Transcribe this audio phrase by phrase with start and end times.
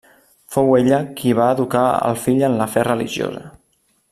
[0.53, 3.45] Fou ella qui va educar al fill en la fe religiosa.